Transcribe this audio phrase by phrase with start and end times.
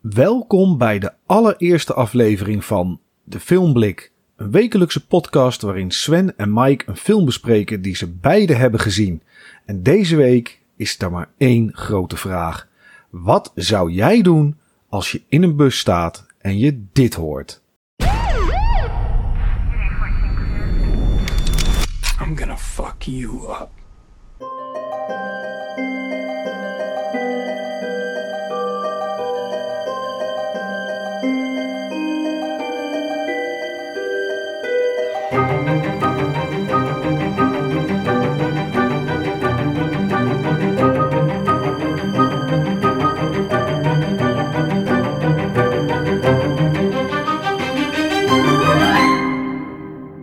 [0.00, 4.12] Welkom bij de allereerste aflevering van De Filmblik.
[4.36, 9.22] Een wekelijkse podcast waarin Sven en Mike een film bespreken die ze beide hebben gezien.
[9.64, 12.68] En deze week is er maar één grote vraag.
[13.10, 14.58] Wat zou jij doen
[14.88, 17.62] als je in een bus staat en je dit hoort?
[22.20, 23.79] I'm gonna fuck you up.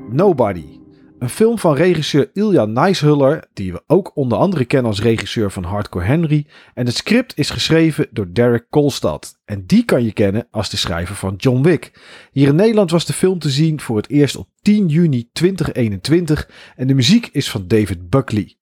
[0.09, 0.76] Nobody.
[1.19, 5.63] Een film van regisseur Ilja Neishuller, die we ook onder andere kennen als regisseur van
[5.63, 6.45] Hardcore Henry.
[6.73, 9.39] En het script is geschreven door Derek Kolstad.
[9.45, 11.91] En die kan je kennen als de schrijver van John Wick.
[12.31, 16.49] Hier in Nederland was de film te zien voor het eerst op 10 juni 2021
[16.75, 18.55] en de muziek is van David Buckley.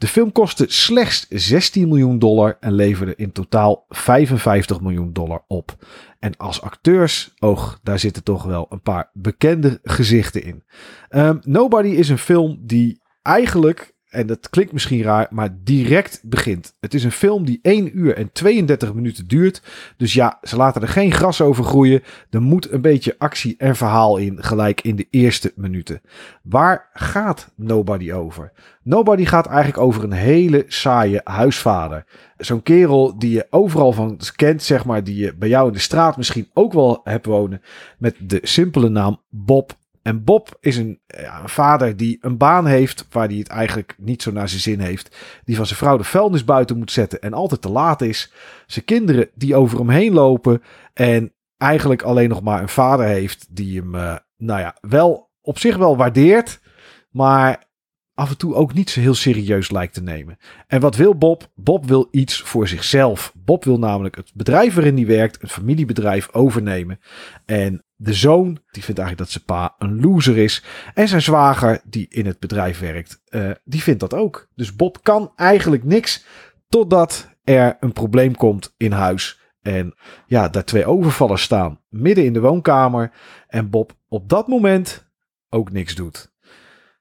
[0.00, 5.76] De film kostte slechts 16 miljoen dollar en leverde in totaal 55 miljoen dollar op.
[6.18, 10.64] En als acteurs, oog, daar zitten toch wel een paar bekende gezichten in.
[11.10, 16.74] Um, Nobody is een film die eigenlijk en dat klinkt misschien raar, maar direct begint.
[16.80, 19.62] Het is een film die 1 uur en 32 minuten duurt.
[19.96, 22.02] Dus ja, ze laten er geen gras over groeien.
[22.30, 26.00] Er moet een beetje actie en verhaal in, gelijk in de eerste minuten.
[26.42, 28.52] Waar gaat Nobody over?
[28.82, 32.04] Nobody gaat eigenlijk over een hele saaie huisvader.
[32.36, 35.78] Zo'n kerel die je overal van kent, zeg maar, die je bij jou in de
[35.78, 37.62] straat misschien ook wel hebt wonen.
[37.98, 42.66] Met de simpele naam Bob en Bob is een, ja, een, vader die een baan
[42.66, 45.16] heeft waar hij het eigenlijk niet zo naar zijn zin heeft.
[45.44, 48.32] Die van zijn vrouw de vuilnis buiten moet zetten en altijd te laat is.
[48.66, 50.62] Zijn kinderen die over hem heen lopen
[50.94, 55.58] en eigenlijk alleen nog maar een vader heeft die hem, uh, nou ja, wel op
[55.58, 56.60] zich wel waardeert.
[57.10, 57.68] Maar
[58.20, 60.36] af en toe ook niet zo heel serieus lijkt te nemen.
[60.66, 61.50] En wat wil Bob?
[61.54, 63.32] Bob wil iets voor zichzelf.
[63.36, 67.00] Bob wil namelijk het bedrijf waarin hij werkt, een familiebedrijf, overnemen.
[67.46, 70.64] En de zoon, die vindt eigenlijk dat zijn pa een loser is.
[70.94, 74.48] En zijn zwager, die in het bedrijf werkt, uh, die vindt dat ook.
[74.54, 76.24] Dus Bob kan eigenlijk niks
[76.68, 79.40] totdat er een probleem komt in huis.
[79.62, 79.94] En
[80.26, 83.12] ja, daar twee overvallers staan midden in de woonkamer.
[83.48, 85.08] En Bob op dat moment
[85.48, 86.29] ook niks doet.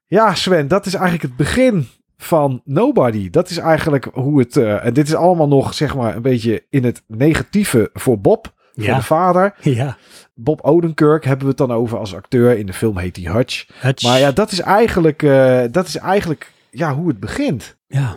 [0.09, 1.87] Ja, Sven, dat is eigenlijk het begin
[2.17, 3.29] van Nobody.
[3.29, 4.55] Dat is eigenlijk hoe het.
[4.55, 8.57] Uh, en dit is allemaal nog, zeg maar, een beetje in het negatieve voor Bob.
[8.75, 9.55] Voor de vader.
[9.61, 9.97] Ja.
[10.35, 12.57] Bob Odenkirk hebben we het dan over als acteur.
[12.57, 13.65] In de film heet hij Hutch.
[14.03, 17.77] Maar ja, dat is eigenlijk, eh, dat is eigenlijk ja, hoe het begint.
[17.87, 18.15] ja.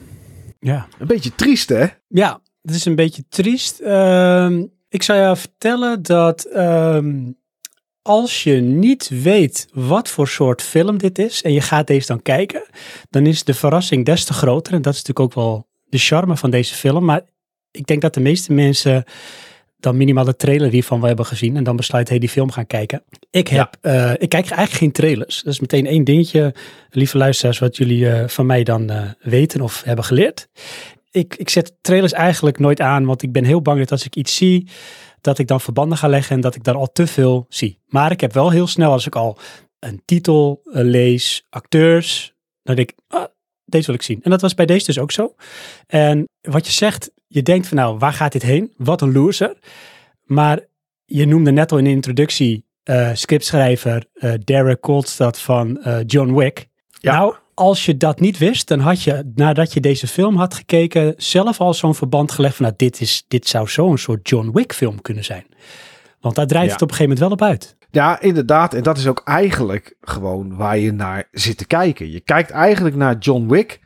[0.60, 0.86] Ja.
[0.98, 1.86] Een beetje triest, hè?
[2.09, 3.80] Ja, het is een beetje triest.
[3.80, 7.30] Ehm, ik zou jou vertellen dat ehm,
[8.02, 12.22] als je niet weet wat voor soort film dit is en je gaat deze dan
[12.22, 12.62] kijken,
[13.10, 14.72] dan is de verrassing des te groter.
[14.72, 17.04] En dat is natuurlijk ook wel de charme van deze film.
[17.04, 17.20] Maar
[17.70, 19.04] ik denk dat de meeste mensen
[19.82, 22.66] dan minimaal de trailer hiervan wel hebben gezien en dan besluiten, hey, die film gaan
[22.66, 23.02] kijken.
[23.30, 25.42] Ik, heb, eh, ik kijk eigenlijk geen trailers.
[25.42, 26.54] Dat is meteen één dingetje,
[26.91, 30.48] lieve luisteraars, wat jullie eh, van mij dan eh, weten of hebben geleerd.
[31.10, 34.16] Ik, ik zet trailers eigenlijk nooit aan, want ik ben heel bang dat als ik
[34.16, 34.68] iets zie,
[35.22, 37.78] dat ik dan verbanden ga leggen en dat ik dan al te veel zie.
[37.87, 39.38] Maar ik heb wel heel snel, als ik al
[39.78, 43.25] een titel eh, lees, acteurs, dan denk ik, ah,
[43.65, 44.22] deze wil ik zien.
[44.22, 45.34] En dat was bij deze dus ook zo.
[45.87, 48.72] En wat je zegt, je denkt van nou, waar gaat dit heen?
[48.77, 49.56] Wat een loser.
[50.22, 50.60] Maar
[51.05, 56.69] je noemde net al in de introductie eh, scriptschrijver eh, Derek Kolstad van John Wick.
[57.00, 57.16] Ja.
[57.16, 61.14] Nou, als je dat niet wist, dan had je nadat je deze film had gekeken
[61.16, 64.72] zelf al zo'n verband gelegd van nou, dit, is, dit zou zo'n soort John Wick
[64.72, 65.46] film kunnen zijn.
[66.20, 66.72] Want daar draait Ja.
[66.72, 67.76] het op een gegeven moment wel op uit.
[67.91, 68.74] Ja, inderdaad.
[68.74, 72.10] En dat is ook eigenlijk gewoon waar je naar zit te kijken.
[72.10, 73.80] Je kijkt eigenlijk naar John Wick.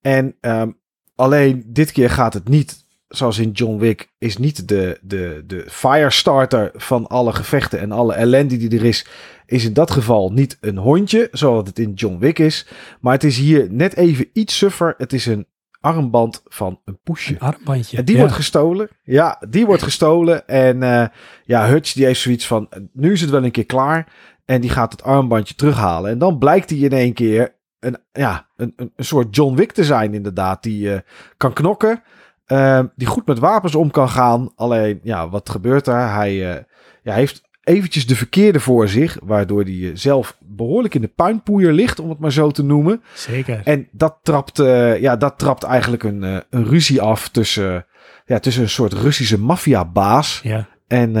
[0.00, 0.70] En ehm,
[1.14, 2.81] alleen dit keer gaat het niet
[3.12, 4.08] zoals in John Wick.
[4.18, 9.06] Is niet de, de, de firestarter van alle gevechten en alle ellende die er is.
[9.46, 12.66] Is in dat geval niet een hondje, zoals het in John Wick is.
[13.00, 14.94] Maar het is hier net even iets suffer.
[14.98, 15.46] Het is een
[15.80, 17.32] armband van een poesje.
[17.32, 17.96] Een armbandje.
[17.96, 18.20] En die Ja.
[18.20, 18.88] wordt gestolen.
[19.02, 20.48] Ja, die wordt gestolen.
[20.48, 21.06] En eh,
[21.44, 24.12] ja, Hutch die heeft zoiets van, nu is het wel een keer klaar.
[24.44, 26.10] En die gaat het armbandje terughalen.
[26.10, 29.72] En dan blijkt hij in één keer een, ja, een, een, een soort John Wick
[29.72, 30.62] te zijn inderdaad.
[30.62, 31.00] Die eh,
[31.36, 32.02] kan knokken.
[32.46, 34.52] Eh, die goed met wapens om kan gaan.
[34.54, 36.14] Alleen, ja, wat gebeurt er?
[36.14, 36.62] Hij eh,
[37.02, 39.18] ja, heeft eventjes de verkeerde voor zich.
[39.22, 43.02] Waardoor hij eh, zelf behoorlijk in de puinpoeier ligt, om het maar zo te noemen.
[43.14, 43.60] Zeker.
[43.64, 47.86] En dat trapt, eh, ja, dat trapt eigenlijk een, een ruzie af tussen,
[48.26, 50.68] ja, tussen een soort Russische maffiabaas Ja.
[50.86, 51.12] En,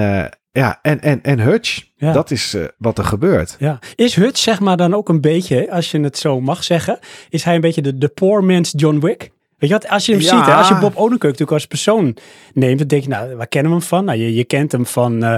[0.52, 1.84] ja, en, en, en Hutch.
[1.96, 2.12] Ja.
[2.12, 3.56] Dat is wat er gebeurt.
[3.58, 3.78] Ja.
[3.94, 6.98] Is Hutch zeg maar dan ook een beetje, als je het zo mag zeggen,
[7.28, 9.30] is hij een beetje de, de poor man's John Wick?
[9.62, 10.28] Weet je wat, als je hem Ja.
[10.36, 12.16] ziet, hè, als je Bob Odenkirk natuurlijk als persoon
[12.54, 14.04] neemt, dan denk je, nou, waar kennen we hem van?
[14.04, 15.34] Nou, je, je kent hem van, eh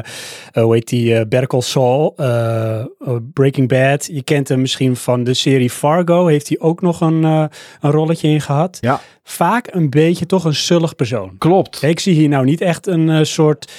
[0.52, 2.86] eh, hoe heet die, eh Better Call Saul, eh, eh,
[3.32, 4.06] Breaking Bad.
[4.12, 7.44] Je kent hem misschien van de serie Fargo, heeft hij ook nog een, eh,
[7.80, 8.78] een rolletje in gehad.
[8.80, 9.00] Ja.
[9.22, 11.38] Vaak een beetje toch een zullig persoon.
[11.38, 11.82] Klopt.
[11.82, 13.72] Ik zie hier nou niet echt een eh, soort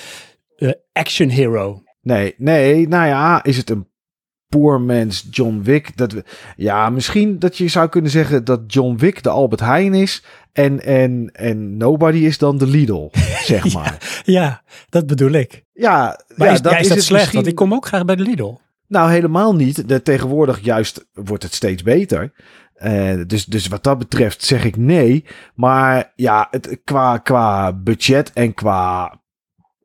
[0.57, 1.83] eh, action hero.
[2.01, 3.87] Nee, nee, nou ja, is het een
[4.59, 5.97] poor man's John Wick?
[5.97, 6.23] Dat we,
[6.55, 10.23] ja, misschien dat je zou kunnen zeggen dat John Wick de Albert Heijn is
[10.53, 13.09] en, en, en Nobody is dan de Lidl,
[13.51, 14.21] zeg maar.
[14.25, 15.63] Ja, dat bedoel ik.
[15.73, 17.09] Ja, Maar ja, is, ja, is dat het slecht?
[17.11, 18.53] misschien- Want ik kom ook graag bij de Lidl.
[18.87, 19.87] Nou, helemaal niet.
[19.87, 22.31] De, tegenwoordig juist wordt het steeds beter.
[22.75, 25.25] Eh, dus, dus wat dat betreft zeg ik nee.
[25.55, 29.19] Maar ja, het, qua, qua budget en qua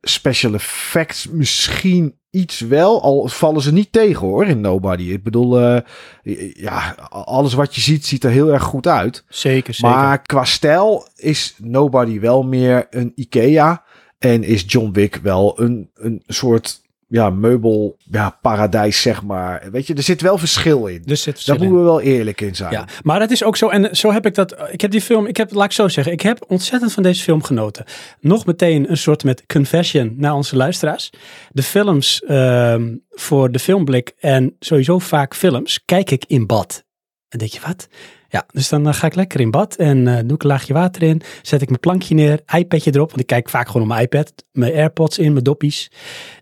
[0.01, 3.03] special effects misschien iets wel.
[3.03, 5.03] Al vallen ze niet tegen hoor in Nobody.
[5.03, 9.25] Ik bedoel, eh, ja, alles wat je ziet ziet er heel erg goed uit.
[9.29, 9.97] Zeker, zeker.
[9.97, 13.85] Maar qua stijl is Nobody wel meer een Ikea.
[14.19, 16.81] En is John Wick wel een, een soort
[17.11, 19.69] ja, meubel ja, paradijs, zeg maar.
[19.73, 21.03] Weet je, er zit wel verschil in.
[21.05, 22.73] dus zit Daar moeten we wel eerlijk in zijn.
[22.73, 23.69] Ja, maar dat is ook zo.
[23.69, 24.57] En zo heb ik dat.
[24.71, 25.27] Ik heb die film.
[25.27, 26.13] Ik heb, laat ik zo zeggen.
[26.13, 27.85] Ik heb ontzettend van deze film genoten.
[28.21, 31.11] Nog meteen een soort met confession naar onze luisteraars.
[31.51, 36.85] De films ehm, voor de filmblik en sowieso vaak films kijk ik in bad.
[37.29, 37.89] En denk je wat?
[38.33, 40.73] Ja, dus dan eh, ga ik lekker in bad en eh, doe ik een laagje
[40.73, 41.23] water in.
[41.43, 43.09] Zet ik mijn plankje neer, iPadje erop.
[43.09, 44.33] Want ik kijk vaak gewoon op mijn iPad.
[44.53, 45.91] Mijn AirPods in, mijn doppies.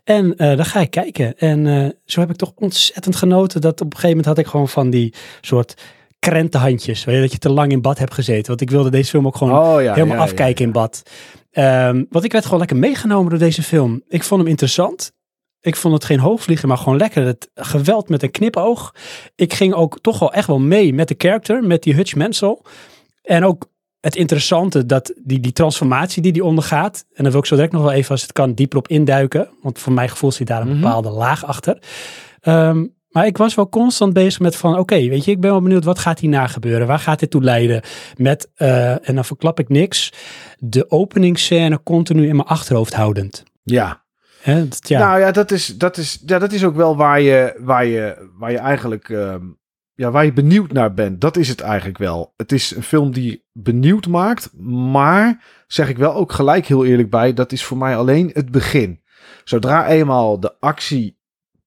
[0.03, 1.37] En eh, dan ga ik kijken.
[1.37, 3.61] En zo heb ik toch ontzettend genoten.
[3.61, 5.73] Dat op een gegeven moment had ik gewoon van die soort
[6.19, 7.03] krentenhandjes.
[7.03, 8.47] Weet je, dat je te lang in bad hebt gezeten.
[8.47, 11.03] Want ik wilde deze film ook gewoon Oh, ja, helemaal ja, afkijken in bad.
[11.51, 14.03] Ehm, want ik werd gewoon lekker meegenomen door deze film.
[14.07, 15.11] Ik vond hem interessant.
[15.61, 17.25] Ik vond het geen hoogvliegen, maar gewoon lekker.
[17.25, 18.93] Het geweld met een knipoog.
[19.35, 22.57] Ik ging ook toch wel echt wel mee met de character, met die Hutch Mansell.
[23.21, 23.67] En ook
[23.99, 27.05] het interessante, dat die, die transformatie die die ondergaat.
[27.13, 29.49] En daar wil ik zo direct nog wel even, als het kan, dieper op induiken.
[29.61, 30.79] Want voor mijn gevoel zit daar een Mhm.
[30.81, 31.81] bepaalde laag achter.
[32.39, 35.61] Ehm, maar ik was wel constant bezig met van, oké, weet je, ik ben wel
[35.61, 36.87] benieuwd, wat gaat hierna gebeuren?
[36.87, 37.81] Waar gaat dit toe leiden?
[38.17, 40.13] Met, eh, en dan verklap ik niks,
[40.59, 43.43] de openingsscène continu in mijn achterhoofd houdend.
[43.63, 44.07] Ja.
[44.87, 44.99] Ja.
[44.99, 48.29] Nou ja, dat is, dat is, ja, dat is ook wel waar je, waar je,
[48.37, 49.45] waar je eigenlijk ehm,
[49.99, 51.21] ja, waar je benieuwd naar bent.
[51.21, 52.33] Dat is het eigenlijk wel.
[52.37, 54.53] Het is een film die benieuwd maakt,
[54.91, 58.51] maar zeg ik wel ook gelijk heel eerlijk bij, dat is voor mij alleen het
[58.51, 59.01] begin.
[59.43, 61.17] Zodra eenmaal de actie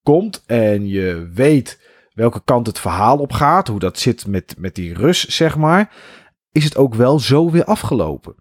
[0.03, 1.81] komt en je weet
[2.15, 5.93] welke kant het verhaal op gaat, hoe dat zit met, met die Rus, zeg maar,
[6.53, 8.35] is het ook wel zo weer afgelopen.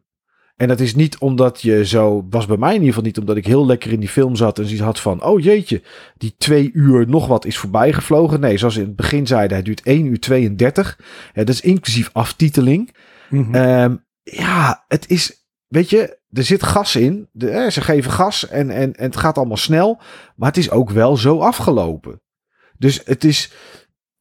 [0.61, 3.37] En dat is niet omdat je zo, was bij mij in ieder geval niet, omdat
[3.37, 5.81] ik heel lekker in die film zat en zoiets had van, oh jeetje,
[6.17, 8.39] die twee uur nog wat is voorbij gevlogen.
[8.39, 10.99] Nee, zoals in het begin zeiden, het duurt 1 uur 32.
[11.33, 12.95] Ja, dat is inclusief aftiteling.
[13.29, 13.55] Mhm.
[13.55, 17.29] Ehm, ja, het is, weet je, er zit gas in.
[17.31, 20.01] De, eh, ze geven gas en, en, en het gaat allemaal snel.
[20.35, 22.21] Maar het is ook wel zo afgelopen.
[22.77, 23.51] Dus het is,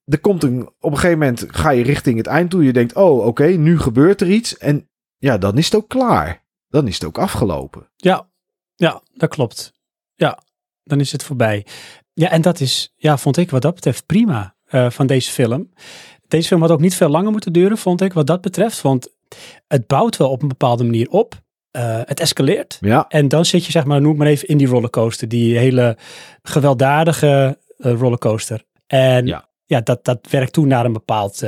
[0.05, 2.65] er komt een, op een gegeven moment ga je richting het eind toe.
[2.65, 4.59] Je denkt, oh oké, nu gebeurt er iets.
[4.59, 4.90] En
[5.21, 6.45] ja, dan is het ook klaar.
[6.69, 7.89] Dan is het ook afgelopen.
[7.97, 8.29] Ja,
[8.77, 9.73] ja, dat klopt.
[10.15, 10.39] Ja,
[10.85, 11.67] dan is het voorbij.
[12.13, 15.71] Ja, en dat is, ja, vond ik wat dat betreft prima eh, van deze film.
[16.29, 18.81] Deze film had ook niet veel langer moeten duren, vond ik, wat dat betreft.
[18.81, 19.09] Want
[19.69, 21.43] het bouwt wel op een bepaalde manier op.
[21.71, 22.79] Eh, het escaleert.
[22.81, 25.29] Ja, En dan zit je, zeg maar, noem maar even in die rollercoaster.
[25.29, 25.97] Die hele
[26.43, 28.65] gewelddadige eh, rollercoaster.
[28.87, 29.81] En ja, Ja.
[29.81, 31.43] dat, dat werkt toe naar een bepaald,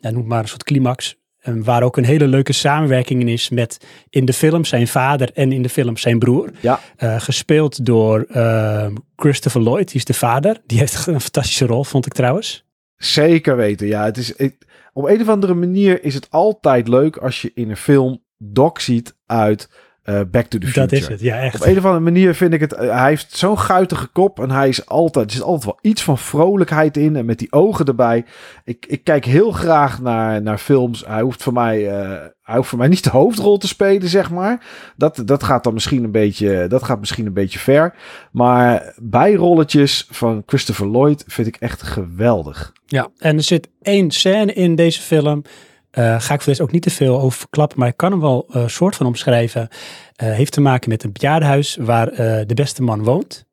[0.00, 1.16] noem maar een soort climax.
[1.48, 3.78] En waar ook een hele leuke samenwerking in is met
[4.10, 6.50] in de film zijn vader en in de film zijn broer.
[6.60, 8.86] ja, Eh, gespeeld door eh,
[9.16, 10.56] Christopher Lloyd, die is de vader.
[10.66, 12.64] Die heeft een fantastische rol, vond ik trouwens.
[12.96, 13.86] zeker weten.
[13.86, 17.50] Ja, het is, ik- op een of andere manier is het altijd leuk als je
[17.54, 19.68] in een film Doc ziet uit
[20.08, 20.86] eh, Back to the Future.
[20.86, 21.54] Dat is het, ja echt.
[21.60, 22.72] Op een of andere manier vind ik het.
[22.72, 24.40] eh, Hij heeft zo'n guitige kop.
[24.40, 25.26] En hij is altijd.
[25.26, 27.16] Er zit altijd wel iets van vrolijkheid in.
[27.16, 28.24] En met die ogen erbij.
[28.64, 31.04] Ik, ik kijk heel graag naar, naar films.
[31.06, 31.88] Hij hoeft voor mij.
[32.00, 34.66] eh, hij hoeft voor mij niet de hoofdrol te spelen, zeg maar.
[34.96, 36.66] Dat, dat gaat dan misschien een beetje.
[36.66, 37.94] Dat gaat misschien een beetje ver.
[38.32, 42.72] Maar bijrolletjes van Christopher Lloyd vind ik echt geweldig.
[42.86, 45.42] Ja, en er zit één scène in deze film.
[45.90, 48.20] Eh, ga ik voor deze ook niet te veel over verklappen, maar ik kan hem
[48.20, 49.68] wel een soort van omschrijven.
[50.16, 53.46] Eh, heeft te maken met een bejaardenhuis waar eh, de beste man woont.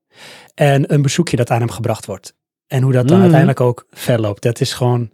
[0.54, 2.36] En een bezoekje dat aan hem gebracht wordt.
[2.68, 3.22] En hoe dat dan Mhm.
[3.22, 4.42] uiteindelijk ook verloopt.
[4.42, 5.10] Dat is gewoon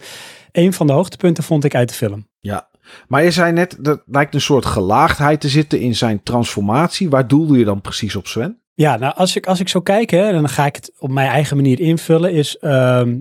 [0.52, 2.28] een van de hoogtepunten, vond ik, uit de film.
[2.40, 2.70] Ja.
[3.08, 3.76] Maar je zei net.
[3.80, 7.10] Dat lijkt een soort gelaagdheid te zitten in zijn transformatie.
[7.10, 8.60] Waar doelde je dan precies op, Sven?
[8.74, 11.30] Ja, nou als ik, als ik zo kijk, hè, dan ga ik het op mijn
[11.30, 13.18] eigen manier invullen, is ehm,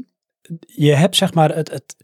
[0.67, 1.97] je hebt zeg maar het, het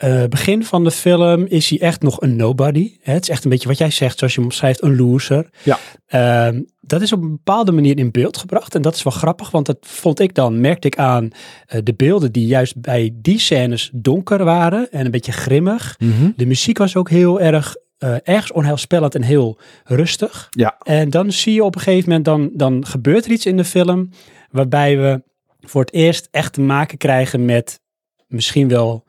[0.00, 2.96] eh, begin van de film is hij echt nog een nobody.
[3.00, 3.12] Hè?
[3.12, 5.50] Het is echt een beetje wat jij zegt, zoals je hem omschrijft, een loser.
[5.62, 5.78] Ja.
[6.06, 8.74] Ehm, dat is op een bepaalde manier in beeld gebracht.
[8.74, 11.30] En dat is wel grappig, want dat vond ik dan, merkte ik aan
[11.66, 15.96] eh, de beelden die juist bij die scènes donker waren en een beetje grimmig.
[16.36, 20.46] De muziek was ook heel erg, eh, ergens onheilspellend en heel rustig.
[20.50, 20.78] Ja.
[20.82, 23.64] En dan zie je op een gegeven moment, dan, dan gebeurt er iets in de
[23.64, 24.10] film
[24.50, 25.22] waarbij we
[25.60, 27.80] voor het eerst echt te maken krijgen met
[28.26, 29.04] misschien wel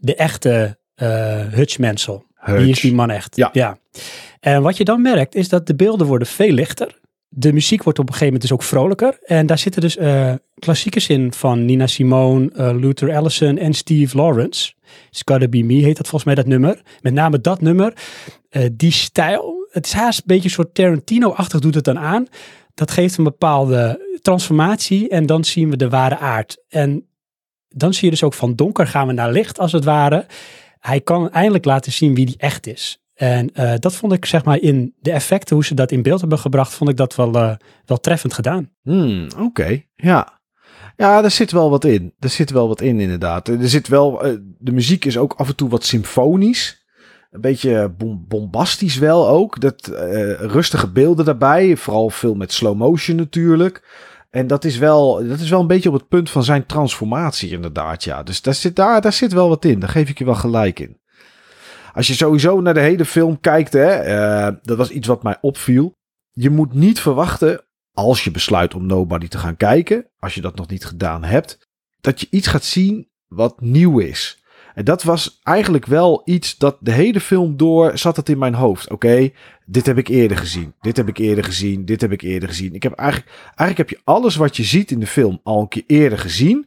[0.00, 1.76] de echte eh Hutch.
[2.44, 3.36] Wie is die man echt?
[3.36, 3.78] Ja.
[4.40, 6.98] En wat je dan merkt is dat de beelden worden veel lichter.
[7.28, 9.18] De muziek wordt op een gegeven moment dus ook vrolijker.
[9.22, 14.16] En daar zitten dus eh, klassiekers in van Nina Simone, eh, Luther Allison en Steve
[14.16, 14.72] Lawrence.
[15.10, 16.82] It's Gotta Be Me heet dat volgens mij dat nummer.
[17.00, 17.92] Met name dat nummer.
[18.72, 22.26] Die stijl, het is haast een beetje een soort Tarantino-achtig doet het dan aan.
[22.74, 26.64] Dat geeft een bepaalde transformatie en dan zien we de ware aard.
[26.68, 27.06] En
[27.76, 30.26] dan zie je dus ook van donker gaan we naar licht als het ware.
[30.78, 33.00] Hij kan eindelijk laten zien wie die echt is.
[33.14, 36.20] En eh, dat vond ik zeg maar in de effecten, hoe ze dat in beeld
[36.20, 37.54] hebben gebracht, vond ik dat wel, eh,
[37.86, 38.70] wel treffend gedaan.
[38.82, 40.34] Hmm, Oké, ja.
[40.96, 42.14] Ja, daar zit wel wat in.
[42.18, 43.48] Er zit wel wat in, inderdaad.
[43.48, 46.84] Er zit wel, eh, de muziek is ook af en toe wat symfonisch.
[47.30, 49.60] Een beetje bom- bombastisch wel ook.
[49.60, 49.86] Dat,
[50.38, 51.76] rustige beelden daarbij.
[51.76, 53.82] Vooral veel met slow motion natuurlijk.
[54.30, 57.50] En dat is, wel, dat is wel een beetje op het punt van zijn transformatie,
[57.50, 58.04] inderdaad.
[58.04, 58.22] Ja.
[58.22, 59.80] Dus daar zit, daar, daar zit wel wat in.
[59.80, 61.00] Daar geef ik je wel gelijk in.
[61.92, 65.38] Als je sowieso naar de hele film kijkt, hè, eh, dat was iets wat mij
[65.40, 65.92] opviel.
[66.30, 70.56] Je moet niet verwachten, als je besluit om Nobody te gaan kijken, als je dat
[70.56, 71.68] nog niet gedaan hebt,
[72.00, 74.44] dat je iets gaat zien wat nieuw is.
[74.76, 78.54] En dat was eigenlijk wel iets dat de hele film door zat het in mijn
[78.54, 78.90] hoofd.
[78.90, 79.30] Oké,
[79.66, 80.74] dit heb ik eerder gezien.
[80.80, 81.84] Dit heb ik eerder gezien.
[81.84, 82.74] Dit heb ik eerder gezien.
[82.74, 85.68] Ik heb eigenlijk, eigenlijk heb je alles wat je ziet in de film al een
[85.68, 86.66] keer eerder gezien.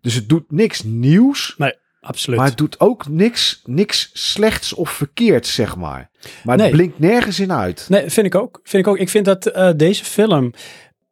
[0.00, 1.56] Dus het doet niks nieuws.
[2.00, 2.38] Absoluut.
[2.38, 6.10] Maar het doet ook niks, niks slechts of verkeerds, zeg maar.
[6.44, 6.66] Maar Nee.
[6.66, 7.86] het blinkt nergens in uit.
[7.88, 8.60] Nee, vind ik ook.
[8.62, 8.98] Vind ik ook.
[8.98, 10.52] Ik vind dat eh, deze film,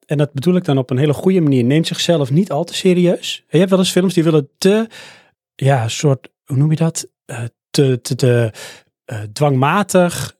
[0.06, 2.74] en dat bedoel ik dan op een hele goede manier, neemt zichzelf niet al te
[2.74, 3.44] serieus.
[3.48, 4.86] Je hebt wel eens films die willen te,
[5.54, 7.08] ja, soort, hoe noem je dat?
[7.24, 8.52] Eh, te, te, te
[9.04, 10.36] eh, dwangmatig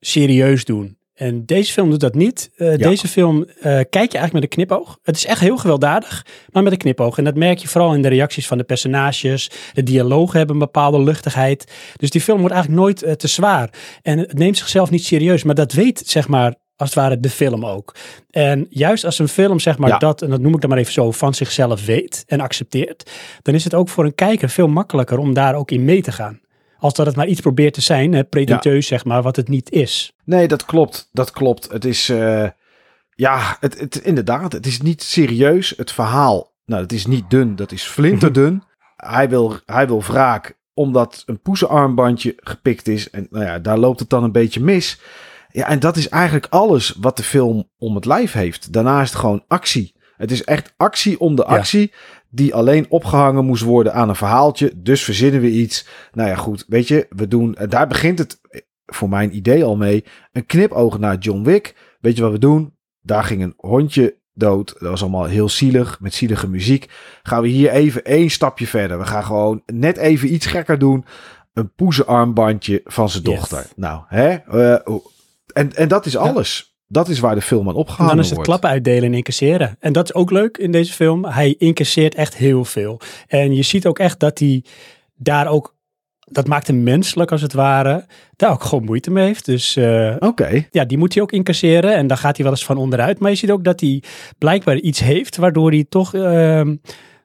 [0.00, 0.98] serieus doen.
[1.14, 2.50] En deze film doet dat niet.
[2.56, 4.98] Eh, Deze film kijk je eigenlijk met een knipoog.
[5.02, 7.18] Het is echt heel gewelddadig, maar met een knipoog.
[7.18, 9.50] En dat merk je vooral in de reacties van de personages.
[9.72, 11.72] De dialogen hebben een bepaalde luchtigheid.
[11.96, 13.70] Dus die film wordt eigenlijk nooit te zwaar.
[14.02, 15.42] En het neemt zichzelf niet serieus.
[15.42, 17.94] Maar dat weet, zeg maar, als het ware de film ook.
[18.30, 19.98] En juist als een film, zeg maar, Ja.
[19.98, 23.10] dat, en dat noem ik dan maar even zo, van zichzelf weet en accepteert.
[23.42, 26.12] Dan is het ook voor een kijker veel makkelijker om daar ook in mee te
[26.12, 26.40] gaan.
[26.78, 29.70] Als dat het maar iets probeert te zijn, hè, pretentieus zeg maar, wat het niet
[29.70, 30.12] is.
[30.24, 31.08] Nee, dat klopt.
[31.12, 31.72] Dat klopt.
[31.72, 32.48] Het is, eh,
[33.14, 35.74] ja, het, het, inderdaad, het is niet serieus.
[35.76, 38.62] Het verhaal, nou, het is niet dun, dat is flinterdun.
[38.96, 43.10] hij, wil, hij wil wraak omdat een poezenarmbandje gepikt is.
[43.10, 45.00] En nou ja, daar loopt het dan een beetje mis.
[45.52, 48.72] Ja, en dat is eigenlijk alles wat de film om het lijf heeft.
[48.72, 49.94] Daarna is het gewoon actie.
[50.16, 51.56] Het is echt actie om de Ja.
[51.56, 51.92] actie.
[52.30, 54.72] Die alleen opgehangen moest worden aan een verhaaltje.
[54.76, 55.86] Dus verzinnen we iets.
[56.12, 56.64] Nou ja, goed.
[56.68, 57.54] Weet je, we doen.
[57.54, 60.04] en Daar begint het eh, voor mijn idee al mee.
[60.32, 61.74] Een knipoog naar John Wick.
[62.00, 62.74] Weet je wat we doen?
[63.02, 64.76] Daar ging een hondje dood.
[64.78, 66.00] Dat was allemaal heel zielig.
[66.00, 66.86] Met zielige muziek.
[67.22, 68.98] Gaan we hier even één stapje verder.
[68.98, 71.04] We gaan gewoon net even iets gekker doen.
[71.52, 73.34] Een poezenarmbandje van zijn Yes.
[73.34, 73.66] dochter.
[73.76, 74.28] Nou, hè?
[74.34, 75.02] Eh, hoe-
[75.52, 76.74] en, en dat is alles.
[76.86, 78.48] Dat is waar de film aan En opgehangen dan is het wordt.
[78.50, 79.76] klappen uitdelen en incasseren.
[79.80, 81.24] En dat is ook leuk in deze film.
[81.24, 83.00] Hij incasseert echt heel veel.
[83.26, 84.64] En je ziet ook echt dat hij
[85.14, 85.76] daar ook,
[86.18, 89.44] dat maakt hem menselijk als het ware, daar ook gewoon moeite mee heeft.
[89.44, 89.76] Dus
[90.18, 90.66] Oké.
[90.70, 93.18] ja, die moet hij ook incasseren en dan gaat hij wel eens van onderuit.
[93.18, 94.02] Maar je ziet ook dat hij
[94.38, 96.74] blijkbaar iets heeft waardoor hij toch, ehm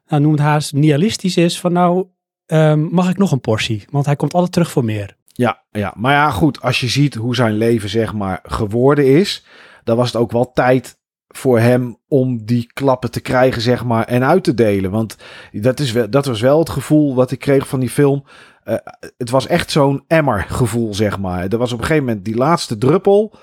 [0.08, 2.06] nou, noem het haast, nihilistisch is van nou,
[2.46, 3.84] ehm, mag ik nog een portie?
[3.90, 5.15] Want hij komt altijd terug voor meer.
[5.36, 6.60] Ja, ja, maar ja, goed.
[6.62, 9.46] Als je ziet hoe zijn leven, zeg maar, geworden is.
[9.84, 14.04] Dan was het ook wel tijd voor hem om die klappen te krijgen, zeg maar,
[14.04, 14.90] en uit te delen.
[14.90, 15.16] Want
[15.52, 18.24] dat, is wel, dat was wel het gevoel wat ik kreeg van die film.
[18.64, 18.74] Eh,
[19.16, 21.48] het was echt zo'n emmer gevoel, zeg maar.
[21.48, 23.34] Er was op een gegeven moment die laatste druppel.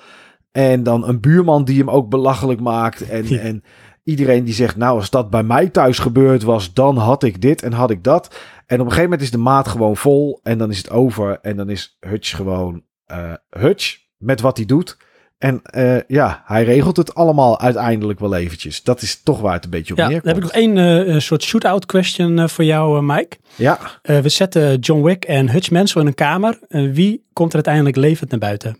[0.52, 3.10] En dan een buurman die hem ook belachelijk maakt.
[3.10, 3.40] En, Ja.
[3.50, 3.64] en
[4.04, 7.64] iedereen die zegt, nou, als dat bij mij thuis gebeurd was, dan had ik dit
[7.64, 8.36] en had ik dat.
[8.66, 10.40] En op een gegeven moment is de maat gewoon vol.
[10.44, 11.40] En dan is het over.
[11.42, 14.98] En dan is Hutch gewoon eh Hutch met wat hij doet.
[15.38, 18.84] En eh, ja, hij regelt het allemaal uiteindelijk wel eventjes.
[18.84, 20.36] Dat is toch waar het een beetje op Ja, dan neerkomt.
[20.36, 20.78] heb ik nog één
[21.16, 23.38] een soort shootout question voor jou, Mike.
[23.56, 26.60] Ja, we zetten John Wick en Hutch Mansell in een kamer.
[26.68, 28.78] En wie komt er uiteindelijk levend naar buiten?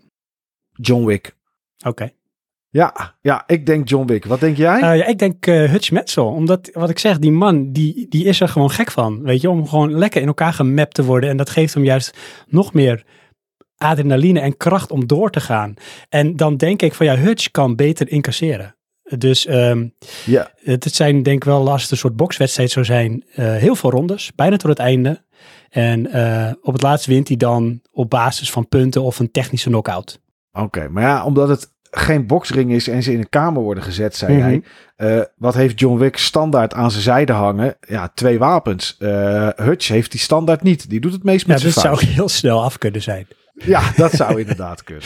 [0.72, 1.36] John Wick.
[1.86, 2.10] Oké.
[2.74, 4.24] Ja, ja, ik denk John Wick.
[4.24, 4.80] Wat denk jij?
[4.80, 6.26] Eh, ja, ik denk eh Hutch Metzel.
[6.26, 9.22] Omdat, wat ik zeg, die man, die, die is er gewoon gek van.
[9.22, 11.30] Weet je, om gewoon lekker in elkaar gemapt te worden.
[11.30, 13.04] En dat geeft hem juist nog meer
[13.76, 15.74] adrenaline en kracht om door te gaan.
[16.08, 18.76] En dan denk ik van ja, Hutch kan beter incasseren.
[19.18, 19.88] Dus ehm,
[20.24, 23.74] ja, het zijn denk ik wel, als het een soort bokswedstrijd zou zijn, eh, heel
[23.74, 24.32] veel rondes.
[24.34, 25.24] Bijna tot het einde.
[25.70, 26.06] En
[26.62, 30.20] op het laatst wint hij dan op basis van punten of een technische knockout.
[30.52, 30.88] oké.
[30.88, 34.32] Maar ja, omdat het geen boksring is en ze in een kamer worden gezet, zei
[34.36, 34.42] Mhm.
[34.42, 34.62] hij.
[34.96, 37.76] eh, wat heeft John Wick standaard aan zijn zijde hangen?
[37.88, 38.96] Ja, twee wapens.
[38.98, 40.90] Eh Hutch heeft die standaard niet.
[40.90, 43.26] Die doet het meest Ja, met dat zijn zou heel snel af kunnen zijn.
[43.54, 45.04] Ja, dat zou inderdaad kunnen.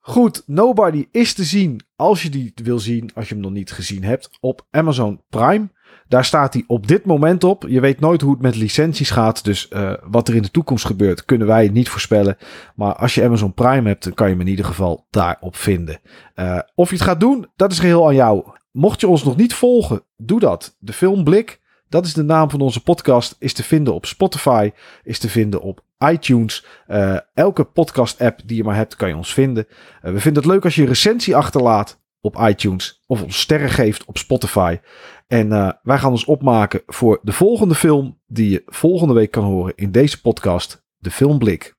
[0.00, 3.72] Goed, Nobody is te zien als je die wil zien, als je hem nog niet
[3.72, 5.68] gezien hebt, op Amazon Prime.
[6.12, 7.64] Daar staat hij op dit moment op.
[7.68, 10.84] Je weet nooit hoe het met licenties gaat, dus eh, wat er in de toekomst
[10.84, 12.36] gebeurt kunnen wij niet voorspellen.
[12.74, 16.00] Maar als je Amazon Prime hebt, dan kan je hem in ieder geval daarop vinden.
[16.34, 18.44] Eh, of je het gaat doen, dat is geheel aan jou.
[18.72, 20.76] Mocht je ons nog niet volgen, doe dat.
[20.78, 24.70] De Filmblik, dat is de naam van onze podcast, is te vinden op Spotify,
[25.02, 26.66] is te vinden op iTunes.
[26.86, 29.66] Eh, elke podcast-app die je maar hebt, kan je ons vinden.
[30.00, 34.04] We vinden het leuk als je een recensie achterlaat op iTunes of ons sterren geeft
[34.04, 34.78] op Spotify.
[35.26, 39.44] En eh, wij gaan ons opmaken voor de volgende film die je volgende week kan
[39.44, 41.74] horen in deze podcast, De Filmblik.